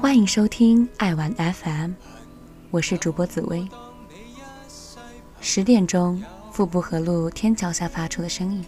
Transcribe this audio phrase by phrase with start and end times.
[0.00, 1.92] 欢迎收听爱玩 FM，
[2.70, 3.68] 我是主播紫薇。
[5.40, 8.64] 十点钟，富布河路天桥下发出的声音。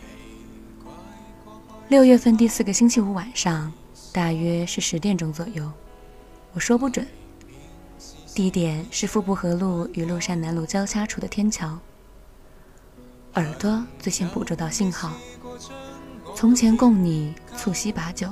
[1.89, 3.73] 六月份第四个星期五晚上，
[4.13, 5.71] 大约是十点钟左右，
[6.53, 7.07] 我说不准。
[8.35, 11.79] 地点是富布河路与麓山南路交叉处的天桥。
[13.35, 15.13] 耳朵最先捕捉到信号。
[16.45, 18.31] 从前共你促膝把酒，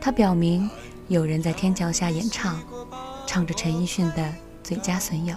[0.00, 0.68] 他表明
[1.06, 2.60] 有人在天桥下演唱，
[3.28, 4.22] 唱着陈奕迅的
[4.64, 5.32] 《最佳损友》。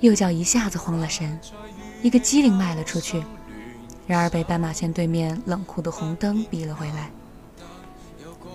[0.00, 1.38] 右脚一下子慌了神，
[2.02, 3.22] 一个机灵迈了出去，
[4.08, 7.08] 然而被斑马线对面冷酷的红灯逼了回来。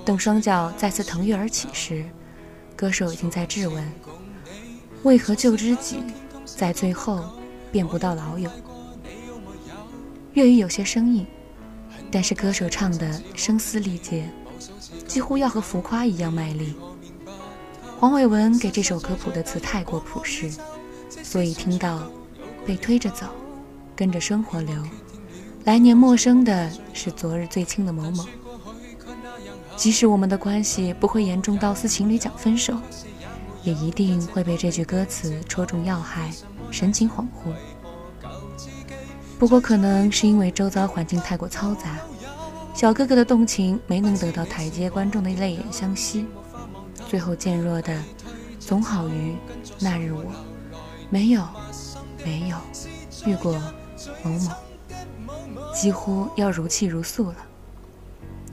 [0.04, 2.05] 等双脚再次腾跃而起时，
[2.76, 3.90] 歌手已经在质问：
[5.04, 6.04] 为何旧知己
[6.44, 7.24] 在最后
[7.72, 8.52] 变不到老友？
[10.34, 11.26] 粤语有些生硬，
[12.09, 14.30] 但是歌手唱的声嘶力竭，
[15.05, 16.73] 几乎要和浮夸一样卖力。
[17.99, 20.49] 黄伟文给这首歌谱的词太过朴实，
[21.21, 22.10] 所以听到
[22.65, 23.27] 被推着走，
[23.93, 24.76] 跟着生活流，
[25.65, 28.26] 来年陌生的是昨日最亲的某某。
[29.76, 32.77] 即使我们的关系不会严重到似情侣讲分手，
[33.63, 36.32] 也一定会被这句歌词戳中要害，
[36.71, 37.51] 神情恍惚。
[39.42, 41.98] 不过，可能是因为周遭环境太过嘈杂，
[42.76, 46.28] 小哥哥的动情没能得到台阶，观众的泪眼相惜，
[47.10, 48.00] 最后渐弱的，
[48.60, 49.36] 总好于
[49.80, 50.32] 那日我
[51.10, 51.44] 没有
[52.24, 52.58] 没有
[53.26, 53.60] 遇过
[54.24, 54.52] 某某，
[55.74, 57.38] 几乎要如泣如诉了。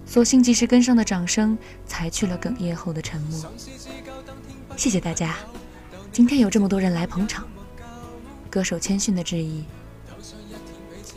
[0.07, 3.45] 所幸及时跟上的掌声，才去了哽咽后的沉默。
[4.75, 5.37] 谢谢大家，
[6.11, 7.47] 今天有这么多人来捧场。
[8.49, 9.65] 歌手谦逊的致意。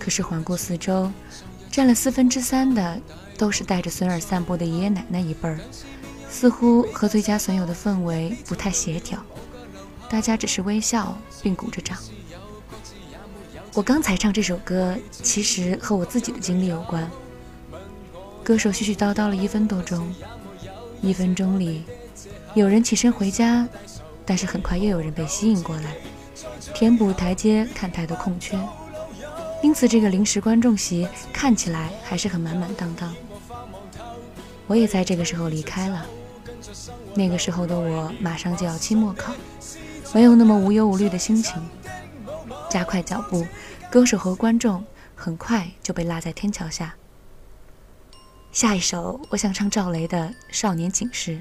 [0.04, 1.12] 可是环顾四周，
[1.70, 3.00] 占了四分之三的
[3.38, 5.60] 都是带着孙儿散步的爷爷奶奶一辈儿，
[6.28, 9.24] 似乎和最佳损友的氛围不太协调。
[10.09, 11.96] 大家只是微笑并鼓着掌。
[13.75, 17.08] 我刚才唱这首歌，其实和我自己的经历有关。
[18.44, 20.12] 歌手絮絮叨叨了一分多钟，
[21.00, 21.84] 一分钟里，
[22.56, 23.68] 有人起身回家，
[24.25, 25.96] 但是很快又有人被吸引过来，
[26.74, 28.58] 填补台阶看台的空缺。
[29.62, 33.14] 因此，这个临时观众席看起来还是很满满当当。
[34.68, 36.06] 我也在这个时候离开了。
[37.14, 39.34] 那个时候的我马上就要期末考，
[40.14, 41.62] 没有那么无忧无虑的心情。
[42.70, 43.46] 加快脚步，
[43.92, 44.84] 歌手和观众
[45.16, 46.96] 很快就被拉在天桥下。
[48.52, 51.32] 下一首，我想唱赵雷的《少年警示》。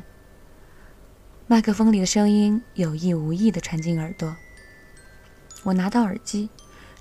[1.47, 4.37] 麦克风里的声音有意无意地传进耳朵。
[5.63, 6.51] 我拿到耳机。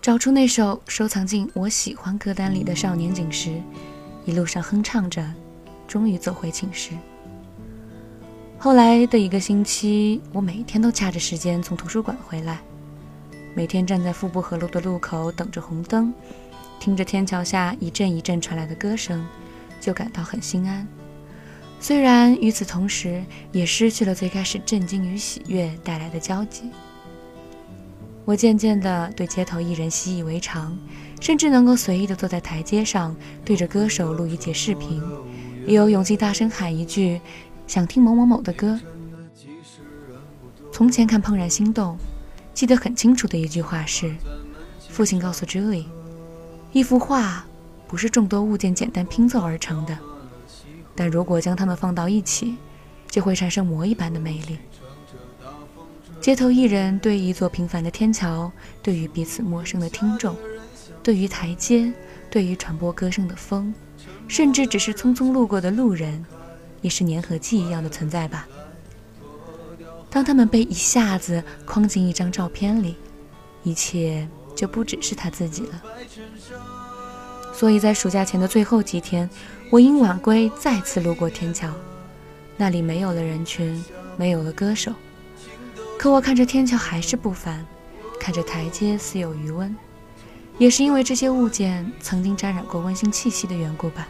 [0.02, 3.50] 找出那首收藏进我喜欢歌单里的《少年锦时》，
[4.24, 5.22] 一路上哼唱着，
[5.90, 6.92] 终于走回寝室。
[8.58, 12.62] 后来的一个星期，我每天都掐着时间从图书馆回来，
[13.54, 16.14] 每天站在富布河路的路口等着红灯，
[16.80, 19.28] 听着天桥下一阵一阵传来的歌声，
[19.82, 20.88] 就感到很心安。
[21.82, 23.22] 虽然与此同时，
[23.52, 26.72] 也失去了最开始震惊与喜悦带来的交集。
[28.30, 30.78] 我渐渐地对街头艺人习以为常，
[31.20, 35.02] 甚至能够随意地坐在台阶上，对着歌手录一节视频，
[35.66, 37.20] 也有勇气大声喊一句
[37.66, 38.80] ：“想听某某某的歌。”
[40.72, 41.94] 从前看《怦然心动》，
[42.54, 44.14] 记得很清楚的一句话是：
[44.90, 45.88] 父亲告诉 Julie，
[46.72, 47.44] 一幅画
[47.88, 49.98] 不是众多物件简单拼凑而成的，
[50.96, 52.58] 但如果将它们放到一起，
[53.10, 54.60] 就会产生魔一般的魅力。
[56.22, 58.52] 街头艺人对一座平凡的天桥，
[58.84, 60.36] 对于彼此陌生的听众，
[61.02, 61.92] 对于台阶，
[62.30, 63.74] 对于传播歌声的风，
[64.28, 66.24] 甚至只是匆匆路过的路人，
[66.82, 68.46] 也是粘合剂一样的存在吧。
[70.10, 72.96] 当他们被一下子框进一张照片里，
[73.64, 75.82] 一切就不只是他自己了。
[77.54, 79.30] 所以在暑假前的最后几天，
[79.72, 81.72] 我因晚归再次路过天桥，
[82.58, 83.82] 那里没有了人群，
[84.18, 84.92] 没有了歌手。
[86.00, 87.66] 可我看着天桥还是不凡，
[88.22, 89.76] 看着台阶似有余温，
[90.58, 94.08] 也是因为这些物件曾经沾染过温馨气息的缘故吧。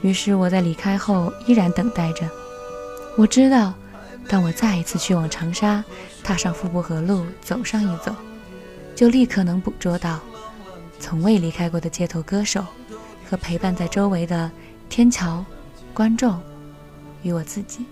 [0.00, 2.26] 于是我在离开后依然等待着。
[3.18, 3.74] 我知道，
[4.26, 5.84] 当我再一次去往长沙，
[6.24, 8.16] 踏上富布河路走上一走，
[8.94, 10.18] 就立刻能捕捉到
[10.98, 12.64] 从未离开过的街头歌手
[13.28, 14.50] 和陪伴在周围的
[14.88, 15.44] 天桥
[15.92, 16.40] 观众
[17.22, 17.84] 与我自己。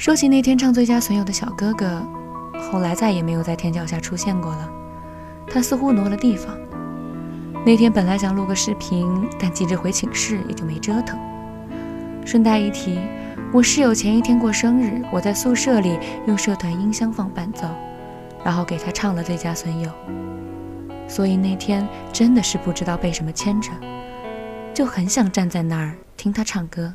[0.00, 2.02] 说起那天唱《最佳损友》的小哥哥，
[2.72, 4.72] 后来再也没有在天桥下出现过了。
[5.46, 6.56] 他似乎挪了地方。
[7.66, 11.18] 那天本来想录个视频，但急着回寝室，也就没折腾。
[12.24, 12.98] 顺带一提，
[13.52, 17.68] 我室友前一天过生日，我在宿舍里用社团音箱放伴奏，
[18.42, 19.90] 然后给他唱了《最佳损友》。
[21.10, 23.70] 所以那天真的是不知道被什么牵着，
[24.72, 26.94] 就很想站在那儿听他唱歌。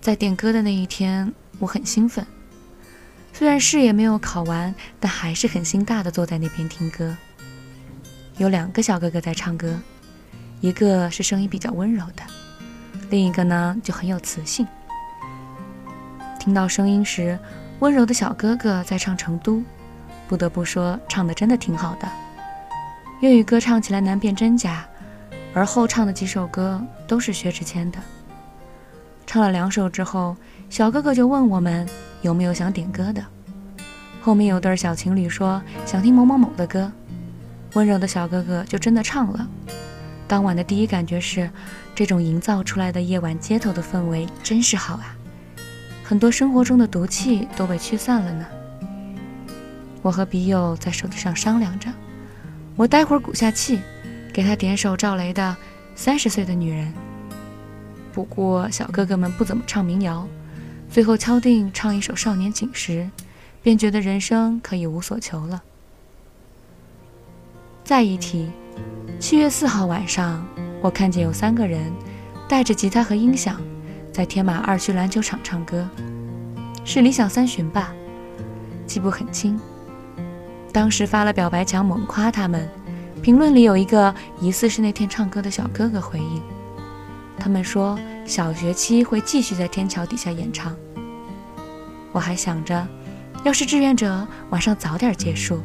[0.00, 2.26] 在点歌的那一天，我很兴奋。
[3.34, 7.14] 虽然试也没有考完，但还是很心大的坐在那边听歌。
[8.38, 9.78] 有两个小哥哥在唱歌，
[10.62, 12.22] 一个是声音比较温柔的，
[13.10, 14.66] 另一个呢就很有磁性。
[16.38, 17.38] 听到声音时，
[17.80, 19.56] 温柔的小哥哥在唱《成都》，
[20.26, 22.08] 不得不说唱的真的挺好的。
[23.20, 24.88] 粤语歌唱起来难辨真假，
[25.52, 27.98] 而后唱的几首歌都是薛之谦的。
[29.30, 30.36] 唱了两首之后，
[30.68, 31.88] 小哥哥就问我们
[32.20, 33.24] 有没有想点歌的。
[34.20, 36.90] 后面有对小情侣说想听某某某的歌，
[37.74, 39.48] 温柔的小哥哥就真的唱了。
[40.26, 41.48] 当晚的第一感觉是，
[41.94, 45.14] 这种营造出来的夜晚街头的氛围真是好啊，
[46.02, 48.44] 很多生活中的毒气都被驱散了呢。
[50.02, 51.88] 我和笔友在手机上商量着，
[52.74, 53.78] 我待会儿鼓下气，
[54.32, 55.56] 给他点首赵雷的
[55.94, 56.88] 《三十岁的女人》。
[58.12, 60.26] 不过小哥哥们不怎么唱民谣，
[60.90, 63.08] 最后敲定唱一首《少年锦时》，
[63.62, 65.62] 便觉得人生可以无所求了。
[67.84, 68.50] 再一提，
[69.18, 70.44] 七月四号晚上，
[70.80, 71.92] 我看见有三个人
[72.48, 73.60] 带着吉他和音响，
[74.12, 75.88] 在天马二区篮球场唱歌，
[76.84, 77.92] 是理想三旬吧，
[78.86, 79.58] 记不很清。
[80.72, 82.68] 当时发了表白墙猛夸他们，
[83.22, 86.42] 评论里有一个疑似是那天唱歌的小哥哥回应。
[87.40, 90.76] 他们说小学期会继续在天桥底下演唱。
[92.12, 92.86] 我还想着，
[93.42, 95.60] 要是志愿者晚上早点结束，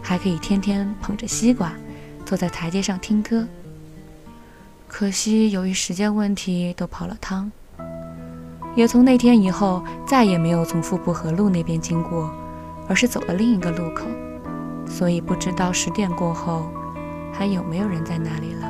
[0.00, 1.72] 还可以天天捧着西瓜，
[2.24, 3.44] 坐在台阶上听歌。
[4.86, 7.50] 可惜由于时间问题，都泡了汤。
[8.76, 12.30] 也从那天以后，再也没有从富浦河路那边经过，
[12.88, 14.06] 而是走了另一个路口，
[14.86, 16.70] 所以不知道十点过后，
[17.32, 18.69] 还有没有人在那里了。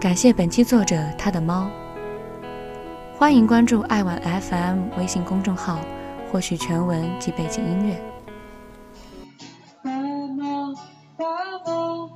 [0.00, 1.68] 感谢本期作者他的猫。
[3.16, 5.80] 欢迎关注爱晚 FM 微信公众号，
[6.30, 8.00] 获取全文及背景音乐。
[9.82, 10.72] 爸妈，
[11.16, 11.24] 爸
[11.66, 12.10] 妈，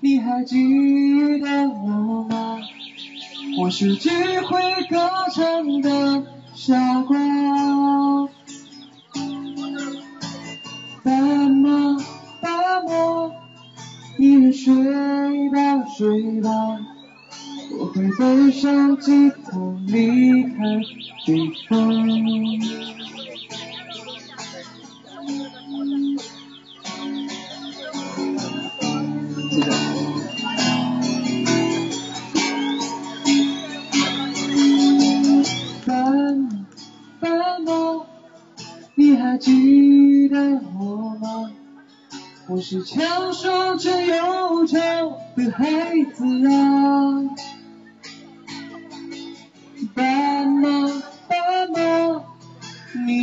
[0.00, 2.58] 你还记得我吗？
[3.58, 4.10] 我是只
[4.42, 4.98] 会歌
[5.32, 6.22] 唱的
[6.54, 7.16] 傻瓜。
[18.58, 19.56] 上吉他
[19.86, 20.58] 离开
[21.24, 21.78] 地方。
[29.48, 29.70] 记得。
[35.86, 35.94] 爸
[37.20, 37.70] 爸妈，
[38.96, 40.36] 你还记得
[40.76, 41.52] 我吗？
[42.48, 44.76] 我是强说着忧愁
[45.36, 47.57] 的孩子啊。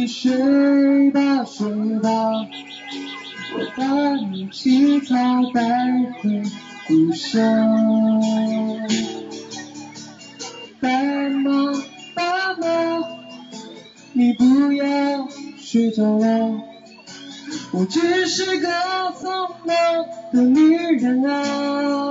[0.08, 1.68] 睡吧，睡
[2.00, 2.10] 吧，
[3.54, 5.16] 我把你青草
[5.54, 5.62] 带
[6.22, 6.44] 回
[6.88, 7.42] 故乡。
[10.80, 11.74] 白马，
[12.14, 13.04] 爸妈，
[14.14, 16.62] 你不要睡着了，
[17.72, 22.05] 我只是个匆忙的女人啊。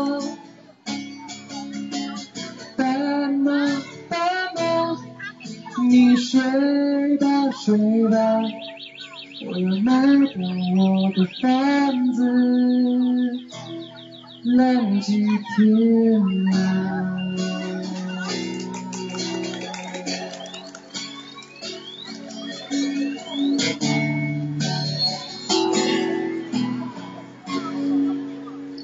[5.97, 6.41] 你睡
[7.19, 8.19] 吧，睡吧，
[9.47, 9.93] 我要买
[10.35, 10.43] 到
[10.77, 13.39] 我的房子，
[14.57, 15.25] 来几
[15.55, 16.21] 天
[16.53, 16.57] 啊？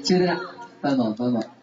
[0.01, 0.39] 就这样，
[0.79, 1.60] 拜拜拜拜。